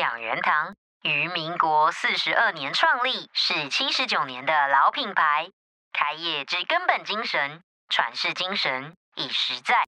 [0.00, 5.50] 养元堂于民国四十二年创立，是七十九年的老品牌。
[5.92, 9.86] 开业之根本精神，传世精神，以实在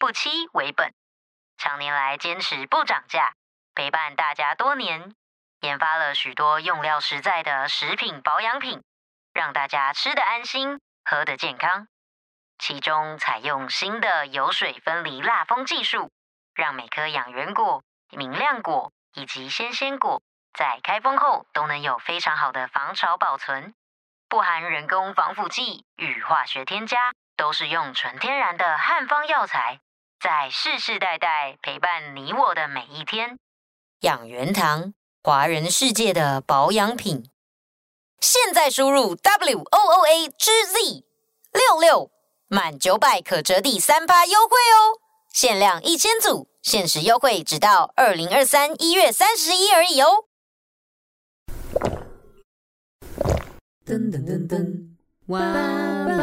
[0.00, 0.92] 不欺为本。
[1.58, 3.34] 常年来坚持不涨价，
[3.72, 5.14] 陪伴大家多年，
[5.60, 8.82] 研发了许多用料实在的食品保养品，
[9.32, 11.86] 让大家吃得安心，喝得健康。
[12.58, 16.10] 其中采用新的油水分离蜡封技术，
[16.52, 20.22] 让每颗养元果、明亮果以及鲜鲜果
[20.56, 23.74] 在开封后都能有非常好的防潮保存，
[24.28, 29.80] 不含人工防腐剂与化学添加，都是用纯天然的汉方药材。
[30.20, 33.38] 在世世代代陪伴你我的每一天，
[34.02, 37.28] 养元堂，华人世界的保养品。
[38.20, 41.04] 现在输入 W O O A 之 Z
[41.52, 42.12] 六六，
[42.46, 45.00] 满九百可折抵三八优惠哦！
[45.32, 50.26] 限量一千组，限时优惠直到二零二三一月三十一而已哦。
[53.84, 54.90] 噔噔噔噔，
[55.26, 56.16] 哇哇！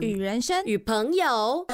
[0.00, 1.64] 与人生与朋友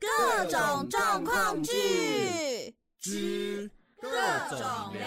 [0.00, 4.08] 各种状况剧之各
[4.48, 4.58] 种
[4.94, 5.04] 聊。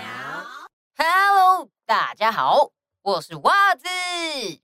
[0.96, 2.70] Hello，大家好，
[3.02, 3.88] 我是袜子。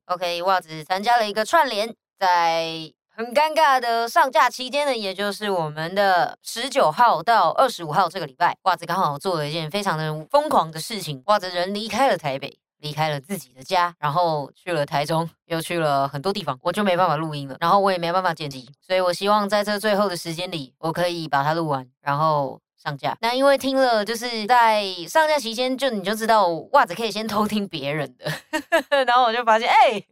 [0.06, 12.60] OK，袜子参加了一个串联，在很尴尬的上架期间呢，也就是我们的十九号到二十五号这个礼拜，袜子刚好做了一件非常的疯狂的事情，袜子人离开了台北。
[12.80, 23.16] 离开了自己的家，然后去了台中，又去了很多地方，我就没办法录音了，然后我也没办法剪辑，所以我希望在这最后的时间里，我可以把它录完，然后上架。
[23.22, 28.30] 那因为听了，就是在上架期间，就你就知道袜子可以先偷听别人的，
[29.06, 30.04] 然后我就发现，哎。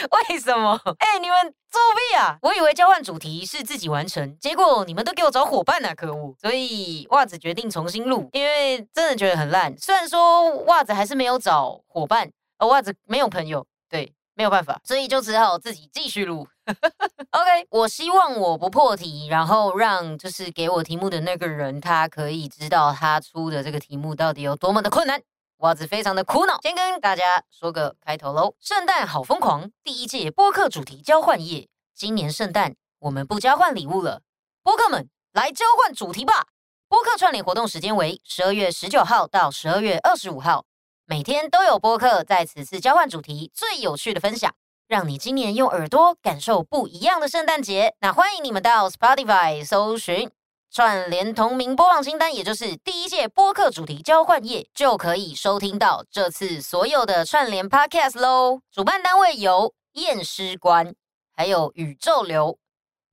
[0.28, 0.80] 为什么？
[0.98, 2.38] 哎，你们作弊啊！
[2.42, 5.94] 我以为交换主题是自己完成，结果你们都给我找伙伴啊！
[5.94, 6.34] 可恶！
[6.40, 9.76] 所以袜子决定重新录，因为真的觉得很烂。
[9.76, 16.48] 虽然说袜子还是没有找伙伴，而袜子没有朋友，对，没有办法，所以就只好自己继续录。
[17.32, 25.20] OK，我希望我不破题，然后让就是给我题目的那个人，他可以知道他出的这个题目到底有多么的困难。
[25.60, 28.54] 袜子非常的苦恼，先跟大家说个开头喽。
[28.60, 34.22] 圣诞好疯狂，第一届播客主题交换夜，今年圣诞我们不交换礼物了，
[34.62, 36.46] 播客们来交换主题吧。
[36.88, 40.64] 播客串联活动时间为十二月十九号到十二月二十五号，
[41.04, 44.54] 每天都有播客在此次交换主题最有趣的分享，
[44.88, 47.94] 让你今年用耳朵感受不一样的圣诞节。
[48.00, 50.30] 那欢迎你们到 Spotify 搜寻。
[50.72, 58.60] 串联同名播放清单，也就是第一届播客主题交换页，就可以收听到这次所有的串联 Podcast 喽。
[58.70, 60.94] 主办单位有验尸官，
[61.34, 62.56] 还有宇宙流，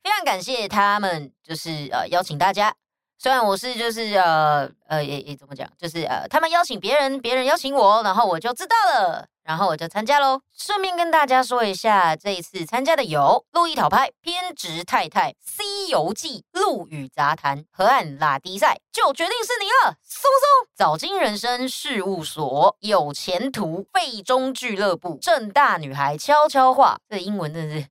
[0.03, 2.75] 非常感谢他们，就是呃邀请大家。
[3.17, 9.27] 虽然我是就是呃呃也也怎么讲，就是呃他们邀请别人，别人邀请我，然后我就知道了。
[9.43, 10.41] 然后我就参加喽。
[10.57, 20.69] 顺便跟大家说一下，这一次参加的有路易讨拍、偏执太太、西游记、陆羽杂谈、河岸拉迪赛，就决定是你了，松松。
[20.75, 27.87] 早金人生事务所、有前途、费中俱乐部、正大女孩悄悄话，这英文真的是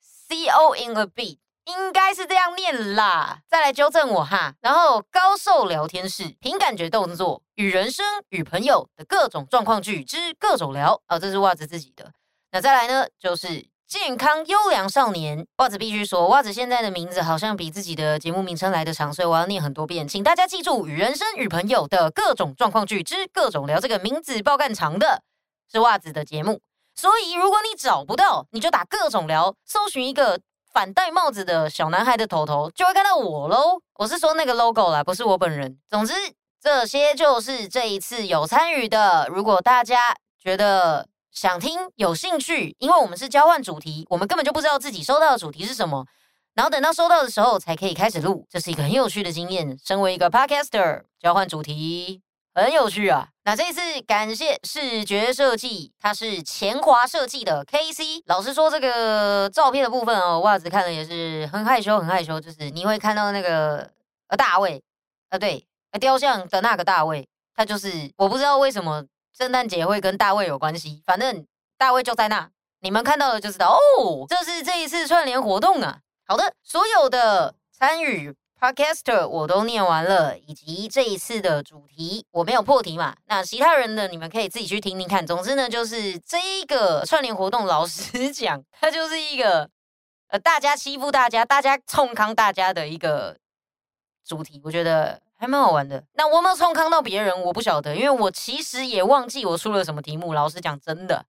[0.00, 1.40] C O in a B。
[1.66, 4.54] 应该是这样念啦，再来纠正我哈。
[4.60, 12.12] 然后高寿聊天室凭感觉动作与人生与朋友的各种状况剧之各种聊哦，这是袜子自己的。
[12.52, 15.44] 那再来呢，就是健康优良少年。
[15.56, 23.80] 袜子必须说，袜子现在的名字好像比自己的节目名称来的长，所以我要念很多遍，请大家记住与人生与朋友的各种状况剧之各种聊。
[23.80, 25.20] 这个名字爆干长的
[25.72, 26.60] 是袜子的节目，
[26.94, 30.40] 所以如果你找不到，你就打各种聊，搜寻一个。
[30.76, 33.80] 反戴帽子的小男孩的头头就会看到我喽。
[33.94, 35.78] 我是说那个 logo 啦，不是我本人。
[35.88, 36.12] 总之，
[36.60, 39.26] 这些就是这一次有参与的。
[39.30, 46.04] 如果大家觉得想听、有兴趣，因为我们是交换主题，我们根本就不知道自己收到的主题是什么，
[46.52, 49.78] 然后等到收到的时候才可以开始录，这是一个很有趣的经验。
[49.82, 52.20] 身为一个 podcaster，交换主题。
[52.56, 53.28] 很有趣啊！
[53.44, 58.04] 那这一次感谢视觉设计，它是前华设计的 K C。
[58.24, 62.40] 老实说，这个照片的部分哦，袜子看了也是很害羞，很害羞。
[62.40, 63.90] 就是你会看到那个
[64.28, 64.82] 呃大卫，
[65.28, 65.66] 呃对，
[66.00, 69.04] 雕像的那个大卫，他就是我不知道为什么
[69.36, 71.46] 圣诞节会跟大卫有关系，反正
[71.76, 72.48] 大卫就在那，
[72.80, 74.24] 你们看到了就知道哦。
[74.30, 75.98] 这是这一次串联活动啊。
[76.26, 78.34] 好的，所有的参与。
[78.58, 83.14] Podcaster 我都念完了，以及这一次的主题我没有破题嘛？
[83.26, 85.26] 那其他人的你们可以自己去听听看。
[85.26, 89.68] 总之呢，就是这一个串联活动，老实讲， 它就是一个
[90.28, 93.36] 呃大家欺负大家、大家冲康大家的一个
[94.24, 96.02] 主题，我觉得还蛮好玩的。
[96.14, 100.32] 那我有没有冲康到别人，我不晓得，因为我其实也忘记我出了什么题目。
[100.32, 101.22] 老实讲，真的。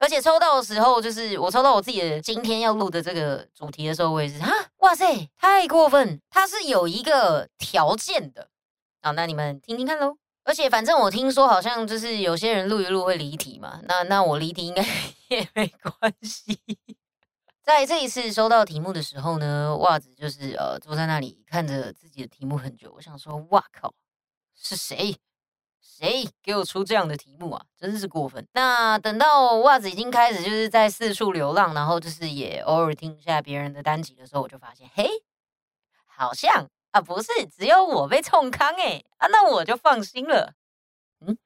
[0.00, 6.20] 而且抽到的时候，就是我抽到我自己的今天要录的这个主题的时候，我也是啊，哇塞，太过分！
[6.30, 8.48] 它是有一个条件的。
[9.02, 10.16] 好，那你们听听看喽。
[10.42, 14.82] 而且反正我听说好像就是有些人录一录会离题嘛，那那我离题应该
[15.28, 15.68] 也没
[16.00, 16.58] 关系。
[17.62, 23.92] 在这一次收到题目的时候呢，袜子就是呃坐在那里看着自己的题目很久，我想说，哇靠，
[24.56, 25.14] 是谁？
[25.80, 27.64] 谁给我出这样的题目啊？
[27.78, 28.46] 真是过分。
[28.52, 35.08] 那等到袜子已经开始就是在四处流浪，然后就是也偶尔听一下别人的单集的时候，我就发现，嘿，
[36.06, 36.68] 好像。
[36.92, 40.54] 啊，不是，只有我被冲康哎啊，那我就放心了。
[41.24, 41.38] 嗯，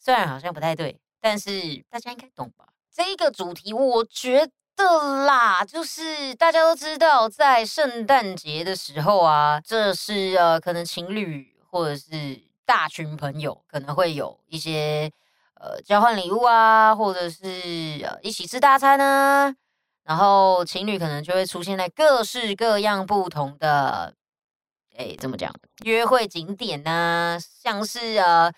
[0.00, 1.50] 虽然好像不太对，但是
[1.88, 2.66] 大家应该懂吧？
[2.92, 4.44] 这个主题，我觉
[4.74, 15.10] 得啦，就是大家都知道，在圣诞节的时候啊，这是呃，可能情侣或者是大群朋友可能会有一些
[15.54, 17.44] 呃交换礼物啊，或者是
[18.04, 19.52] 呃一起吃大餐啊，
[20.04, 24.14] 然后情侣可能就会出现在各式各样不同的。
[24.96, 25.52] 哎，怎么讲？
[25.82, 27.36] 约会景点呢？
[27.40, 28.52] 像是呃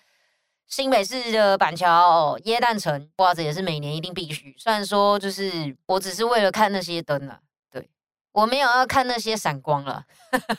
[0.67, 4.53] 新北市的板桥、耶诞城，哇，这也是每年一定必须。
[4.59, 7.39] 虽然说，就是我只是为了看那些灯啊，
[7.71, 7.89] 对
[8.31, 10.05] 我没有要看那些闪光了。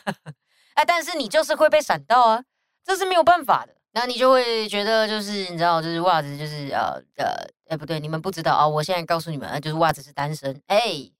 [0.75, 2.43] 哎，但是你就是会被闪到啊，
[2.85, 3.73] 这是没有办法的。
[3.91, 7.33] 那你就会觉得，就是你知道，就是袜子，就是呃呃，
[7.67, 11.11] 哎，不对，你们不知道啊，我现在告诉你们，就是袜子是单身，哎。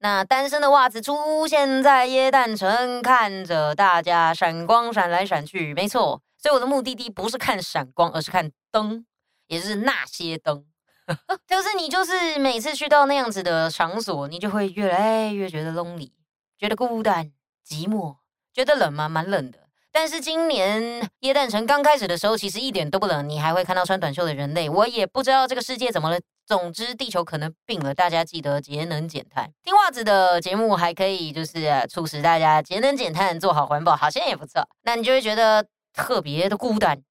[0.00, 6.20] 那单身的袜子出现在耶诞城，看着大家闪光闪来闪去，没错。
[6.36, 9.06] 所以我的目的地不是看闪光，而是看灯，
[9.46, 10.66] 也就是那些灯。
[11.48, 16.12] 就是你，就是每次去到那样子的场所，你就会越来越觉得 lonely，
[16.58, 17.32] 觉得孤单、
[17.66, 18.16] 寂寞，
[18.52, 19.08] 觉得冷吗？
[19.08, 19.60] 蛮冷的。
[19.98, 24.68] 但是今年耶诞城刚开始的时候，其实一点都不冷，你还会看到穿短袖的人类。
[24.68, 26.20] 我也不知道这个世界怎么了。
[26.46, 29.50] 总之，地球可能病了，大家记得节能减碳。
[29.64, 34.68] 听袜子的节目还可以，就是促使大家节能减碳，做好环保，好像也不错。
[34.82, 37.02] 那你就会觉得特别的孤单，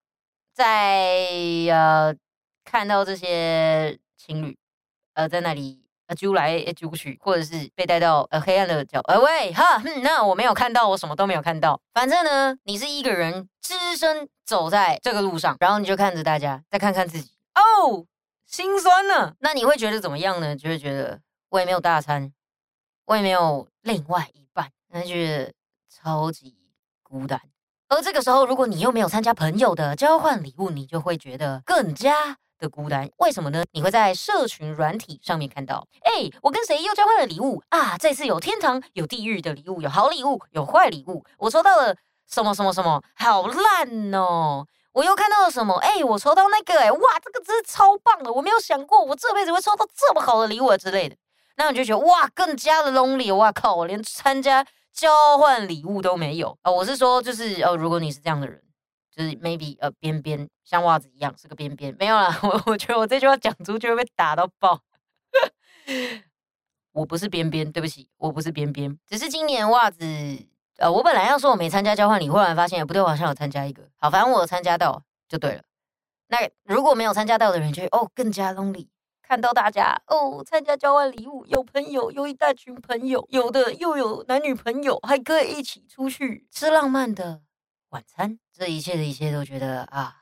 [0.54, 1.28] 在
[1.72, 2.14] 呃
[2.64, 4.56] 看到这些情侣
[5.16, 11.80] 呃在那里呃揪来揪去，或者是被带到呃黑暗的角呃喂哈，那我没有看到，我什么都没有看到。
[11.94, 18.06] 反正呢，你是一个人只身走在这个路上，然后你就看着大家，再看看自己哦。
[18.46, 19.34] 心酸呢？
[19.40, 20.56] 那你会觉得怎么样呢？
[20.56, 21.19] 就会觉得
[21.50, 22.31] 我也没有大餐，
[23.06, 25.51] 我也没有另外一半，那觉得
[25.90, 26.56] 超级
[27.01, 27.42] 孤单。
[27.90, 33.07] 而这个时候，如果你又没有参加朋友的交换礼物，你就会觉得更加的孤单。
[33.17, 33.63] 为什么呢？
[33.71, 37.95] 你会在社群软体上面看到，哎，我跟谁又交换了礼物啊？
[37.97, 41.23] 这次有天堂、有地狱的礼物，有好礼物，有坏礼物。
[41.38, 41.95] 我抽到了
[42.27, 44.65] 什么什么什么，好烂哦！
[44.94, 45.75] 我又看到了什么？
[45.75, 48.33] 哎，我抽到那个，哎，哇，这个真是超棒的！
[48.33, 51.15] 我没有想过我这辈子会抽到这么好的礼物之类的。
[51.57, 53.33] 那你就觉得哇，更加的 lonely。
[53.33, 56.71] 哇靠，我连参加交换礼物都没有啊！
[56.71, 58.62] 我是说，就是哦，如果你是这样的人，
[59.15, 62.38] 就是 maybe 呃边边像袜子一样是个边边，没有啦。
[62.44, 64.81] 我我觉得我这句话讲出去会被打到爆。
[66.91, 70.03] 我不是边边，对不起，我不是边边，只是今年袜子。
[70.77, 73.88] 呃，我本来要说我没参加交换礼，忽然发现也不对，我好像有参加一个。
[73.95, 75.63] 好，反正我参加到就对了。
[76.27, 78.88] 那如果没有参加到的人，就哦更加 lonely。
[79.22, 87.41] 看到大家哦参加交换礼物，有朋友，有一大群朋友，有的又有男女朋友，还可以一起出去吃浪漫的
[87.89, 88.39] 晚餐。
[88.54, 90.15] 这一切的一切都觉得啊，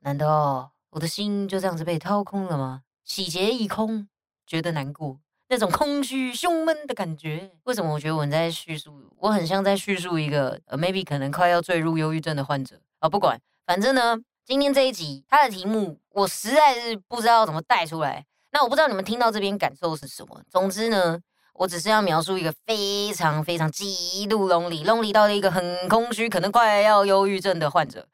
[0.00, 2.82] 难道我的心就这样子被掏空了吗？
[3.04, 4.08] 洗劫一空，
[4.46, 5.20] 觉得难过。
[5.48, 9.12] 那种空虚、胸闷的感觉，为什么我觉得我在叙述？
[9.18, 13.08] 我很像在叙述一个呃，maybe 可能快要坠入忧郁症的患者啊。
[13.08, 18.24] 不管，反正呢，今天这一集它的题目我实在是不知道怎么带出来。
[18.52, 20.40] 那我不知道你们听到这边感受是什么。
[20.48, 21.20] 总之呢，
[21.60, 28.08] 我只是要描述一个非常非常极度 lonely，lonely 到了一个很空虚，可能快要忧郁症的患者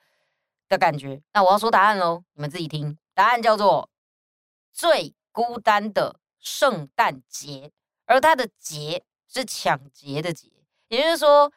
[0.68, 1.22] 的感觉。
[1.32, 2.98] 那我要说答案喽，你们自己听。
[3.14, 3.88] 答案叫做
[4.72, 6.20] 最孤单的。
[6.38, 7.72] 圣诞节，
[8.04, 10.48] 而它的节是抢劫的劫，
[10.86, 11.50] 也就是说，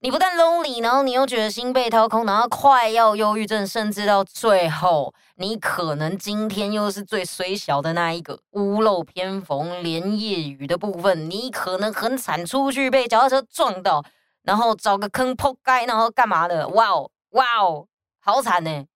[0.00, 14.04] 你不但 lonely，然后你又觉得心被掏空，然后快要忧郁症，甚至到最后，你可能今天又是最衰小的那一个，屋漏偏逢连夜雨的部分，你可能很惨，出去被脚踏车撞到，
[14.42, 16.68] 然后找个坑扑街，然后干嘛的？
[16.68, 17.88] 哇哦，哇哦，
[18.20, 18.86] 好惨呢！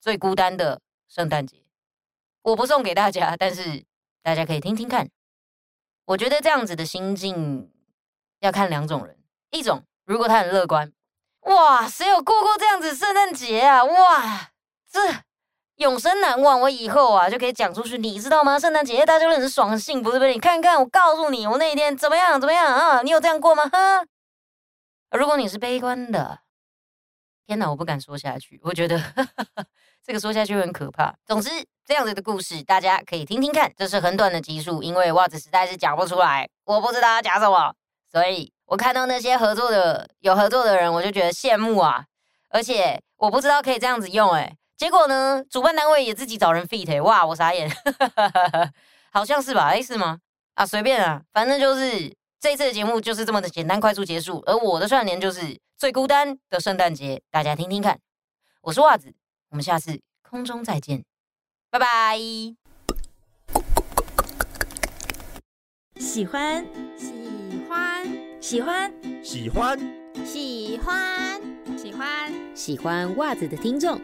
[0.00, 1.58] 最孤单的圣诞节，
[2.42, 3.84] 我不送给大家，但是。
[4.22, 5.08] 大家可以听听看，
[6.04, 7.72] 我觉得这样子的心境
[8.40, 9.16] 要看两种人，
[9.50, 10.92] 一种如果他很乐观，
[11.42, 13.84] 哇，谁有过过这样子圣诞节啊？
[13.84, 14.50] 哇，
[14.90, 14.98] 这
[15.76, 16.60] 永生难忘。
[16.62, 18.58] 我以后啊就可以讲出去，你知道吗？
[18.58, 20.32] 圣诞节大家都很爽、很幸福，对不对？
[20.32, 22.40] 你看看，我告诉你，我那一天怎么样？
[22.40, 23.02] 怎么样啊？
[23.02, 23.68] 你有这样过吗？
[23.68, 24.04] 哈。
[25.16, 26.40] 如果你是悲观的，
[27.46, 29.00] 天哪，我不敢说下去，我觉得
[30.04, 31.14] 这个说下去很可怕。
[31.24, 31.48] 总之，
[31.86, 37.72] 这样子的故事大家可以听听看，这是很短的集数，因为袜子实在是讲不出来，我不知道要讲什么，
[38.10, 38.52] 所以。
[38.70, 42.04] 我看到那些合作的有合作的人，我就觉得羡慕啊！
[42.50, 47.68] 而且我不知道可以这样子用哎，结果呢，主办单位也自己找人 fit，哇，我傻眼，
[49.10, 49.70] 好像是吧？
[49.70, 50.20] 哎，是吗？
[50.54, 54.40] 啊，随便啊，反正就是这次的节目就是这么的简单快速结束。
[54.46, 57.98] 而我的串联就是最孤单的圣诞节，大家听听看。
[58.60, 59.12] 我是袜子，
[59.48, 61.04] 我们下次空中再见，
[61.70, 62.16] 拜拜。
[65.98, 66.64] 喜欢，
[66.96, 67.12] 喜
[67.70, 68.04] 欢。
[68.40, 69.78] 喜欢，喜欢，
[70.24, 71.40] 喜欢，
[71.78, 74.00] 喜欢，喜欢袜子的听众，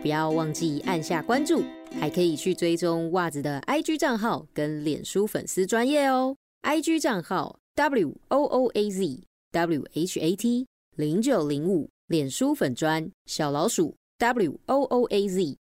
[0.00, 1.62] 不要忘记按下关注，
[2.00, 6.34] 还可以去追踪袜子的 IG 账号跟脸书粉丝专业哦。
[6.62, 10.66] IG 账号 W O O A Z W H A T
[10.96, 15.58] 零九零五，脸书粉专小老鼠 W O O A Z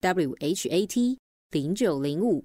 [0.00, 1.18] W H A T
[1.52, 2.44] 零九零五。